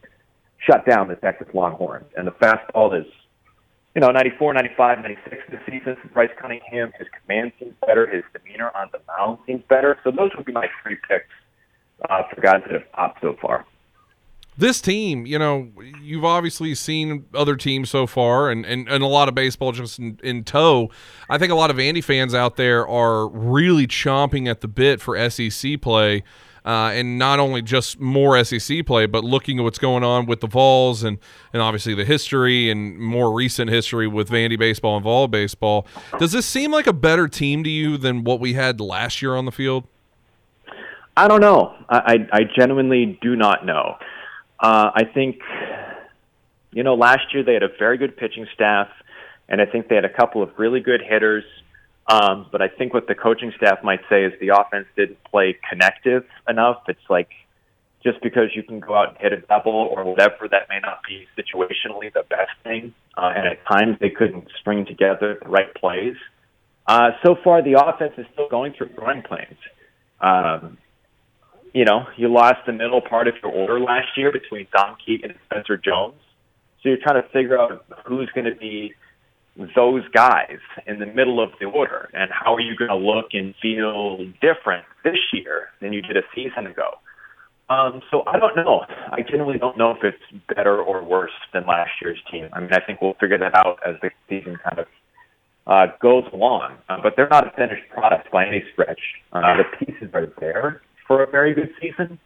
shut 0.60 0.86
down 0.86 1.08
the 1.08 1.16
Texas 1.16 1.48
Longhorns. 1.54 2.06
And 2.16 2.28
the 2.28 2.32
fastball 2.32 3.00
is 3.00 3.08
you 3.96 4.02
know, 4.02 4.10
94, 4.10 4.54
95, 4.54 4.98
96 5.00 5.44
this 5.52 5.60
season. 5.70 5.98
Bryce 6.14 6.32
Cunningham, 6.40 6.92
his 6.98 7.08
command 7.22 7.52
seems 7.60 7.76
better. 7.86 8.08
His 8.08 8.24
demeanor 8.34 8.72
on 8.76 8.90
the 8.92 9.00
mound 9.08 9.38
seems 9.46 9.62
better. 9.70 9.98
So 10.04 10.12
those 10.12 10.32
would 10.36 10.46
be 10.46 10.52
my 10.52 10.68
three 10.82 10.98
picks 11.08 11.30
uh, 12.10 12.24
for 12.34 12.42
guys 12.42 12.62
that 12.66 12.74
have 12.74 12.92
popped 12.92 13.22
so 13.22 13.36
far. 13.40 13.66
This 14.58 14.82
team, 14.82 15.26
you 15.26 15.40
know, 15.40 15.70
you've 16.02 16.26
obviously 16.26 16.76
seen 16.76 17.26
other 17.34 17.56
teams 17.56 17.90
so 17.90 18.06
far 18.06 18.52
and, 18.52 18.66
and, 18.66 18.88
and 18.88 19.04
a 19.04 19.08
lot 19.08 19.28
of 19.28 19.36
baseball 19.36 19.72
just 19.72 19.98
in, 20.00 20.20
in 20.24 20.44
tow. 20.44 20.90
I 21.30 21.38
think 21.38 21.52
a 21.52 21.56
lot 21.56 21.72
of 21.72 21.78
Vandy 21.78 22.04
fans 22.04 22.36
out 22.36 22.56
there 22.56 22.88
are 22.88 23.28
really 23.28 23.88
chomping 23.88 24.48
at 24.48 24.62
the 24.62 24.68
bit 24.68 25.02
for 25.02 25.30
SEC 25.30 25.82
play 25.82 26.24
uh, 26.66 26.92
and 26.94 27.18
not 27.18 27.40
only 27.40 27.62
just 27.62 28.00
more 28.00 28.42
SEC 28.44 28.86
play, 28.86 29.06
but 29.06 29.24
looking 29.24 29.60
at 29.60 29.64
what's 29.64 29.80
going 29.80 30.04
on 30.04 30.26
with 30.26 30.40
the 30.40 30.48
Vols 30.48 31.04
and 31.04 31.18
and 31.52 31.62
obviously 31.62 31.94
the 31.94 32.06
history 32.06 32.70
and 32.70 32.98
more 32.98 33.34
recent 33.34 33.70
history 33.70 34.08
with 34.08 34.30
Vandy 34.30 34.58
baseball 34.58 34.96
and 34.96 35.04
Vol 35.04 35.28
baseball. 35.28 35.86
Does 36.20 36.32
this 36.32 36.46
seem 36.46 36.72
like 36.72 36.88
a 36.88 36.94
better 36.94 37.28
team 37.28 37.64
to 37.64 37.70
you 37.70 37.98
than 37.98 38.24
what 38.24 38.40
we 38.40 38.54
had 38.54 38.80
last 38.80 39.22
year 39.22 39.36
on 39.36 39.46
the 39.46 39.52
field? 39.52 39.86
I 41.18 41.28
don't 41.28 41.42
know. 41.42 41.76
I 41.90 41.98
I, 42.32 42.38
I 42.38 42.40
genuinely 42.58 43.20
do 43.22 43.36
not 43.36 43.66
know. 43.66 43.98
Uh, 44.64 44.92
I 44.96 45.04
think 45.04 45.42
you 46.72 46.84
know 46.84 46.96
last 46.96 47.34
year 47.34 47.44
they 47.44 47.54
had 47.54 47.64
a 47.64 47.76
very 47.78 47.98
good 47.98 48.16
pitching 48.16 48.48
staff, 48.56 48.88
and 49.50 49.62
I 49.62 49.66
think 49.66 49.90
they 49.90 49.96
had 49.96 50.06
a 50.06 50.14
couple 50.14 50.42
of 50.42 50.58
really 50.58 50.80
good 50.80 51.02
hitters. 51.02 51.44
Um, 52.08 52.48
but 52.52 52.62
I 52.62 52.70
think 52.70 52.94
what 52.94 53.08
the 53.08 53.16
coaching 53.16 53.54
staff 53.58 53.84
might 53.84 54.02
say 54.10 54.24
is 54.24 54.34
the 54.40 54.50
offense 54.50 54.88
didn't 54.96 55.24
play 55.26 55.58
connective 55.70 56.26
enough. 56.48 56.84
It's 56.88 57.10
like 57.10 57.30
just 58.04 58.22
because 58.22 58.56
you 58.56 58.64
can 58.64 58.80
go 58.80 58.96
out 58.96 59.10
and 59.10 59.18
hit 59.18 59.34
a 59.34 59.38
double 59.38 59.72
or 59.96 60.04
whatever, 60.04 60.48
that 60.50 60.68
may 60.70 60.80
not 60.80 61.00
be 61.08 61.28
situationally 61.38 62.12
the 62.14 62.24
best 62.30 62.52
thing. 62.64 62.94
Uh, 63.18 63.32
and 63.36 63.48
at 63.48 63.66
times 63.66 63.98
they 64.00 64.10
couldn't 64.10 64.48
string 64.60 64.86
together 64.86 65.38
the 65.42 65.48
right 65.48 65.74
plays. 65.76 66.16
Uh, 66.86 67.12
so 67.24 67.36
far, 67.42 67.62
the 67.62 67.80
offense 67.82 68.14
is 68.18 68.26
still 68.34 68.50
going 68.50 68.74
through 68.78 68.90
growing 68.90 69.22
pains. 69.22 69.58
Um, 70.20 70.78
you 71.74 71.86
know, 71.86 72.06
you 72.18 72.32
lost 72.32 72.60
the 72.66 72.72
middle 72.72 73.02
part 73.02 73.28
of 73.28 73.34
your 73.42 73.52
order 73.52 73.80
last 73.80 74.10
year 74.16 74.32
between 74.32 74.68
Dom 74.76 74.96
Keegan 75.04 75.32
and 75.32 75.40
Spencer 75.46 75.78
Jones. 75.78 76.20
So 76.82 76.90
you're 76.90 77.00
trying 77.02 77.22
to 77.22 77.28
figure 77.30 77.60
out 77.60 77.86
who's 78.06 78.30
going 78.36 78.46
to 78.46 78.56
be 78.56 78.94
those 79.76 80.04
guys 80.14 80.60
in 80.88 81.00
the 81.00 81.06
middle 81.06 81.42
of 81.42 81.52
the 81.60 81.66
order 81.66 82.10
and 82.14 82.30
how 82.32 82.56
are 82.56 82.60
you 82.60 82.76
going 82.76 82.90
to 82.90 82.96
look 82.96 83.28
and 83.34 83.54
feel 83.62 84.18
different 84.42 84.86
this 85.04 85.18
year 85.32 85.70
than 85.82 85.94
you 85.94 86.02
did 86.02 86.18
a 86.18 86.24
season 86.36 86.68
ago. 86.68 86.98
Um, 87.70 88.02
so 88.12 88.24
I 88.28 88.38
don't 88.38 88.56
know. 88.56 88.82
I 89.12 89.22
genuinely 89.22 89.58
don't 89.58 89.78
know 89.78 89.92
if 89.92 90.04
it's 90.04 90.44
better 90.54 90.82
or 90.82 91.04
worse 91.04 91.32
than 91.54 91.66
last 91.66 91.92
year's 92.02 92.20
team. 92.30 92.50
I 92.54 92.60
mean, 92.60 92.74
I 92.74 92.82
think 92.86 93.02
we'll 93.02 93.14
figure 93.14 93.38
that 93.38 93.56
out 93.56 93.80
as 93.88 93.96
the 94.02 94.12
season 94.30 94.58
kind 94.64 94.80
of 94.80 94.88
uh, 95.66 95.88
goes 96.02 96.26
along. 96.34 96.78
Uh, 96.90 96.98
but 97.02 97.14
they're 97.16 97.30
not 97.30 97.48
a 97.48 97.52
finished 97.52 97.90
product 97.90 98.30
by 98.32 98.46
any 98.46 98.64
stretch. 98.74 99.00
Uh, 99.32 99.58
the 99.58 99.86
pieces 99.86 100.10
are 100.14 100.28
there 100.40 100.82
for 101.08 101.24
a 101.24 101.30
very 101.30 101.54
good 101.54 101.74
season, 101.82 102.20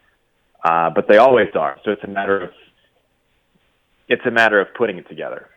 uh, 0.63 0.89
but 0.89 1.07
they 1.07 1.17
always 1.17 1.50
are. 1.55 1.77
So 1.84 1.91
it's 1.91 2.03
a 2.03 2.07
matter 2.07 2.41
of 2.41 2.51
it's 4.07 4.25
a 4.25 4.31
matter 4.31 4.60
of 4.60 4.67
putting 4.74 4.98
it 4.98 5.07
together. 5.07 5.50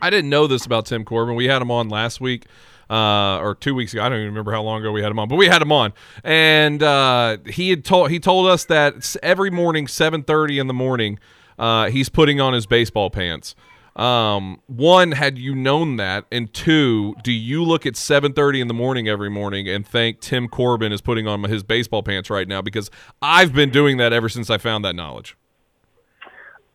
I 0.00 0.10
didn't 0.10 0.30
know 0.30 0.46
this 0.46 0.66
about 0.66 0.86
Tim 0.86 1.04
Corbin. 1.04 1.36
We 1.36 1.46
had 1.46 1.62
him 1.62 1.70
on 1.70 1.88
last 1.88 2.20
week. 2.20 2.46
Uh, 2.90 3.38
or 3.38 3.54
two 3.54 3.74
weeks 3.74 3.94
ago. 3.94 4.02
I 4.02 4.10
don't 4.10 4.18
even 4.18 4.28
remember 4.28 4.52
how 4.52 4.62
long 4.62 4.80
ago 4.80 4.92
we 4.92 5.00
had 5.00 5.10
him 5.10 5.18
on, 5.18 5.26
but 5.26 5.36
we 5.36 5.46
had 5.46 5.62
him 5.62 5.72
on, 5.72 5.94
and 6.22 6.82
uh, 6.82 7.38
he 7.46 7.70
had 7.70 7.86
told 7.86 8.10
he 8.10 8.18
told 8.18 8.46
us 8.48 8.66
that 8.66 9.16
every 9.22 9.48
morning, 9.50 9.86
seven 9.86 10.22
thirty 10.22 10.58
in 10.58 10.66
the 10.66 10.74
morning, 10.74 11.18
uh, 11.58 11.88
he's 11.88 12.10
putting 12.10 12.38
on 12.38 12.52
his 12.52 12.66
baseball 12.66 13.08
pants. 13.08 13.54
Um, 13.94 14.60
one, 14.66 15.12
had 15.12 15.38
you 15.38 15.54
known 15.54 15.96
that, 15.96 16.24
and 16.32 16.52
two, 16.52 17.14
do 17.22 17.30
you 17.30 17.62
look 17.62 17.84
at 17.84 17.96
seven 17.96 18.32
thirty 18.32 18.60
in 18.60 18.68
the 18.68 18.74
morning 18.74 19.06
every 19.06 19.28
morning 19.28 19.68
and 19.68 19.86
think 19.86 20.20
Tim 20.20 20.48
Corbin 20.48 20.92
is 20.92 21.00
putting 21.00 21.26
on 21.26 21.42
his 21.44 21.62
baseball 21.62 22.02
pants 22.02 22.30
right 22.30 22.48
now? 22.48 22.62
Because 22.62 22.90
I've 23.20 23.52
been 23.52 23.70
doing 23.70 23.98
that 23.98 24.12
ever 24.12 24.28
since 24.30 24.48
I 24.48 24.56
found 24.58 24.84
that 24.84 24.94
knowledge. 24.94 25.36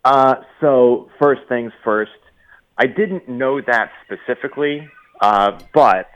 Uh, 0.05 0.35
so 0.61 1.09
first 1.19 1.41
things 1.49 1.71
first 1.83 2.11
I 2.77 2.85
didn't 2.85 3.27
know 3.27 3.59
that 3.59 3.91
specifically, 4.05 4.87
uh, 5.19 5.59
but 5.73 6.09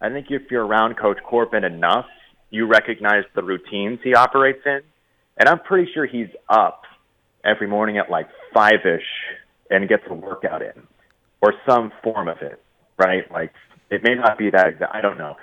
I 0.00 0.10
think 0.10 0.26
if 0.30 0.50
you're 0.50 0.66
around 0.66 0.98
Coach 0.98 1.18
Corbin 1.24 1.64
enough, 1.64 2.06
you 2.50 2.66
recognize 2.66 3.24
the 3.34 3.42
routines 3.42 4.00
he 4.04 4.14
operates 4.14 4.60
in. 4.66 4.80
And 5.38 5.48
I'm 5.48 5.60
pretty 5.60 5.90
sure 5.92 6.04
he's 6.04 6.28
up 6.48 6.82
every 7.44 7.66
morning 7.66 7.96
at 7.96 8.10
like 8.10 8.28
five 8.52 8.84
ish 8.84 9.06
and 9.70 9.88
gets 9.88 10.02
a 10.08 10.14
workout 10.14 10.62
in 10.62 10.86
or 11.42 11.54
some 11.68 11.92
form 12.02 12.28
of 12.28 12.38
it, 12.40 12.62
right? 12.98 13.30
Like 13.30 13.52
it 13.90 14.02
may 14.02 14.14
not 14.14 14.38
be 14.38 14.50
that 14.50 14.68
exact, 14.68 14.94
I 14.94 15.00
don't 15.00 15.18
know, 15.18 15.36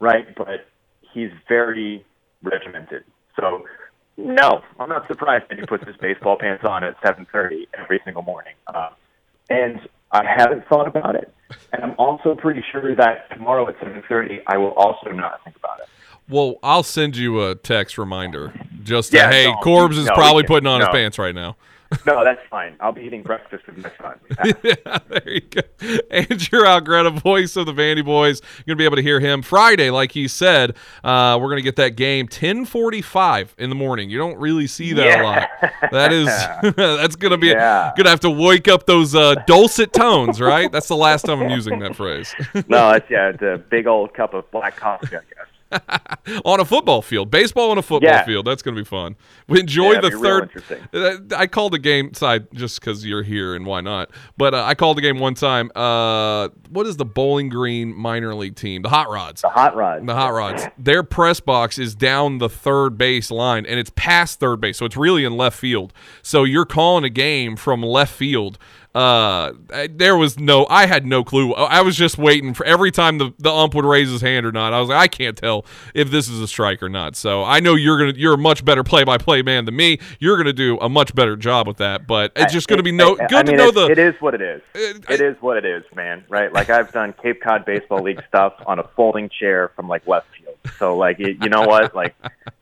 right? 0.00 0.26
But 0.36 0.66
he's 1.12 1.30
very 1.48 2.04
regimented. 2.42 3.04
So 3.38 3.64
no, 4.16 4.62
I'm 4.80 4.88
not 4.88 5.06
surprised 5.06 5.44
that 5.48 5.58
he 5.58 5.66
puts 5.66 5.86
his 5.86 5.96
baseball 5.96 6.36
pants 6.40 6.64
on 6.68 6.84
at 6.84 7.00
7:30 7.02 7.68
every 7.78 8.00
single 8.04 8.22
morning. 8.22 8.54
Uh, 8.66 8.90
and 9.50 9.80
I 10.10 10.24
haven't 10.24 10.66
thought 10.68 10.88
about 10.88 11.14
it, 11.14 11.32
and 11.72 11.82
I'm 11.82 11.94
also 11.98 12.34
pretty 12.34 12.62
sure 12.72 12.94
that 12.96 13.30
tomorrow 13.30 13.68
at 13.68 13.78
7:30 13.78 14.40
I 14.46 14.58
will 14.58 14.72
also 14.72 15.10
not 15.10 15.42
think 15.44 15.56
about 15.56 15.80
it. 15.80 15.88
Well, 16.28 16.56
I'll 16.62 16.82
send 16.82 17.16
you 17.16 17.46
a 17.48 17.54
text 17.54 17.98
reminder. 17.98 18.52
Just 18.82 19.12
to, 19.12 19.28
hey, 19.28 19.46
no, 19.46 19.56
Corbs 19.62 19.98
is 19.98 20.06
no, 20.06 20.14
probably 20.14 20.44
putting 20.44 20.66
on 20.66 20.80
no. 20.80 20.86
his 20.86 20.92
pants 20.92 21.18
right 21.18 21.34
now 21.34 21.56
no, 22.06 22.22
that's 22.22 22.40
fine. 22.50 22.76
I'll 22.80 22.92
be 22.92 23.02
eating 23.02 23.22
breakfast 23.22 23.66
with 23.66 23.78
my 23.78 23.90
son. 23.98 24.20
yeah, 24.62 24.98
there 25.08 25.28
you 25.30 25.40
go. 25.40 25.60
Andrew 26.10 26.60
Allegretta, 26.60 27.18
voice 27.22 27.56
of 27.56 27.64
the 27.64 27.72
Vandy 27.72 28.04
Boys. 28.04 28.42
You're 28.58 28.74
gonna 28.74 28.78
be 28.78 28.84
able 28.84 28.96
to 28.96 29.02
hear 29.02 29.20
him 29.20 29.40
Friday, 29.40 29.88
like 29.88 30.12
he 30.12 30.28
said. 30.28 30.76
Uh, 31.02 31.38
we're 31.40 31.48
gonna 31.48 31.62
get 31.62 31.76
that 31.76 31.96
game 31.96 32.28
10:45 32.28 33.54
in 33.56 33.70
the 33.70 33.76
morning. 33.76 34.10
You 34.10 34.18
don't 34.18 34.36
really 34.36 34.66
see 34.66 34.92
that 34.92 35.06
yeah. 35.06 35.22
a 35.22 35.24
lot. 35.24 35.48
That 35.90 36.12
is 36.12 36.26
that's 36.76 37.16
gonna 37.16 37.38
be 37.38 37.48
yeah. 37.48 37.92
gonna 37.96 38.10
have 38.10 38.20
to 38.20 38.30
wake 38.30 38.68
up 38.68 38.84
those 38.84 39.14
uh, 39.14 39.36
dulcet 39.46 39.94
tones, 39.94 40.42
right? 40.42 40.70
That's 40.70 40.88
the 40.88 40.96
last 40.96 41.24
time 41.24 41.40
I'm 41.40 41.50
using 41.50 41.78
that 41.78 41.96
phrase. 41.96 42.34
no, 42.68 42.90
it's 42.90 43.08
yeah, 43.08 43.30
it's 43.30 43.42
a 43.42 43.62
big 43.70 43.86
old 43.86 44.12
cup 44.12 44.34
of 44.34 44.50
black 44.50 44.76
coffee. 44.76 45.16
on 46.44 46.60
a 46.60 46.64
football 46.64 47.02
field, 47.02 47.30
baseball 47.30 47.70
on 47.70 47.78
a 47.78 47.82
football 47.82 48.10
yeah. 48.10 48.24
field. 48.24 48.46
That's 48.46 48.62
going 48.62 48.74
to 48.74 48.80
be 48.80 48.86
fun. 48.86 49.16
We 49.48 49.60
enjoy 49.60 49.92
yeah, 49.92 50.00
the 50.00 50.10
third. 50.10 50.90
Uh, 50.92 51.36
I 51.36 51.46
called 51.46 51.72
the 51.72 51.78
game 51.78 52.14
side 52.14 52.46
just 52.54 52.80
because 52.80 53.04
you're 53.04 53.22
here 53.22 53.54
and 53.54 53.66
why 53.66 53.80
not? 53.80 54.10
But 54.36 54.54
uh, 54.54 54.64
I 54.64 54.74
called 54.74 54.96
the 54.96 55.02
game 55.02 55.18
one 55.18 55.34
time. 55.34 55.70
Uh, 55.74 56.48
what 56.70 56.86
is 56.86 56.96
the 56.96 57.04
Bowling 57.04 57.48
Green 57.48 57.94
minor 57.94 58.34
league 58.34 58.56
team? 58.56 58.82
The 58.82 58.88
Hot 58.88 59.10
Rods. 59.10 59.42
The 59.42 59.48
Hot 59.48 59.76
Rods. 59.76 60.06
The 60.06 60.14
Hot 60.14 60.32
Rods. 60.32 60.66
Their 60.78 61.02
press 61.02 61.40
box 61.40 61.78
is 61.78 61.94
down 61.94 62.38
the 62.38 62.48
third 62.48 62.96
base 62.96 63.30
line 63.30 63.66
and 63.66 63.78
it's 63.78 63.90
past 63.94 64.40
third 64.40 64.60
base, 64.60 64.78
so 64.78 64.86
it's 64.86 64.96
really 64.96 65.24
in 65.24 65.36
left 65.36 65.58
field. 65.58 65.92
So 66.22 66.44
you're 66.44 66.66
calling 66.66 67.04
a 67.04 67.10
game 67.10 67.56
from 67.56 67.82
left 67.82 68.14
field 68.14 68.58
uh, 68.94 69.52
there 69.90 70.16
was 70.16 70.38
no, 70.38 70.66
I 70.68 70.86
had 70.86 71.06
no 71.06 71.22
clue. 71.22 71.52
I 71.54 71.82
was 71.82 71.94
just 71.96 72.18
waiting 72.18 72.54
for 72.54 72.64
every 72.66 72.90
time 72.90 73.18
the, 73.18 73.32
the 73.38 73.50
ump 73.50 73.74
would 73.74 73.84
raise 73.84 74.10
his 74.10 74.20
hand 74.22 74.44
or 74.46 74.52
not. 74.52 74.72
I 74.72 74.80
was 74.80 74.88
like, 74.88 74.98
I 74.98 75.08
can't 75.08 75.36
tell 75.36 75.64
if 75.94 76.10
this 76.10 76.28
is 76.28 76.40
a 76.40 76.48
strike 76.48 76.82
or 76.82 76.88
not. 76.88 77.14
So 77.14 77.44
I 77.44 77.60
know 77.60 77.74
you're 77.74 77.98
gonna, 77.98 78.12
you're 78.16 78.34
a 78.34 78.38
much 78.38 78.64
better 78.64 78.82
play 78.82 79.04
by 79.04 79.18
play 79.18 79.42
man 79.42 79.64
than 79.66 79.76
me. 79.76 79.98
You're 80.18 80.36
gonna 80.36 80.52
do 80.52 80.78
a 80.80 80.88
much 80.88 81.14
better 81.14 81.36
job 81.36 81.66
with 81.68 81.76
that. 81.78 82.06
But 82.06 82.32
it's 82.34 82.52
just 82.52 82.66
gonna 82.68 82.82
be 82.82 82.92
no 82.92 83.16
I- 83.18 83.24
I 83.24 83.26
good 83.28 83.46
mean, 83.46 83.58
to 83.58 83.64
know 83.64 83.70
the. 83.70 83.86
It 83.90 83.98
is 83.98 84.14
what 84.20 84.34
it 84.34 84.42
is. 84.42 84.62
Uh, 84.74 85.12
It 85.12 85.20
is 85.20 85.36
what 85.40 85.56
it 85.56 85.64
is, 85.64 85.84
man. 85.94 86.24
Right? 86.28 86.52
Like 86.52 86.70
I've 86.70 86.90
done 86.92 87.14
Cape 87.22 87.40
Cod 87.42 87.64
Baseball 87.64 88.02
League 88.02 88.22
stuff 88.28 88.54
on 88.66 88.78
a 88.78 88.88
folding 88.96 89.28
chair 89.28 89.70
from 89.76 89.86
like 89.88 90.06
Westfield. 90.06 90.37
So 90.78 90.96
like, 90.96 91.18
you, 91.18 91.36
you 91.40 91.48
know 91.48 91.62
what? 91.62 91.94
Like, 91.94 92.14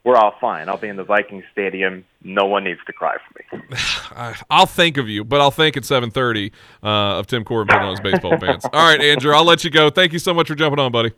we're 0.04 0.16
all 0.16 0.34
fine. 0.40 0.68
I'll 0.68 0.78
be 0.78 0.88
in 0.88 0.96
the 0.96 1.04
Viking 1.04 1.42
Stadium. 1.52 2.04
No 2.22 2.46
one 2.46 2.64
needs 2.64 2.80
to 2.86 2.92
cry 2.92 3.16
for 3.16 3.58
me. 3.58 3.76
I'll 4.50 4.66
think 4.66 4.96
of 4.96 5.08
you, 5.08 5.24
but 5.24 5.40
I'll 5.40 5.50
think 5.50 5.76
at 5.76 5.82
7:30 5.82 6.52
uh, 6.82 6.86
of 7.18 7.26
Tim 7.26 7.44
Corbin 7.44 7.68
putting 7.68 7.86
on 7.86 7.90
his 7.90 8.00
baseball 8.00 8.38
pants. 8.38 8.64
All 8.72 8.88
right, 8.88 9.00
Andrew, 9.00 9.34
I'll 9.34 9.44
let 9.44 9.64
you 9.64 9.70
go. 9.70 9.90
Thank 9.90 10.12
you 10.12 10.18
so 10.18 10.32
much 10.32 10.48
for 10.48 10.54
jumping 10.54 10.78
on, 10.78 10.92
buddy. 10.92 11.10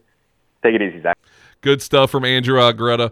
Take 0.63 0.75
it 0.75 0.83
easy, 0.83 1.01
Zach. 1.03 1.17
Good 1.61 1.83
stuff 1.83 2.11
from 2.11 2.25
Andrew 2.25 2.61
uh, 2.61 2.73
Greta. 2.73 3.11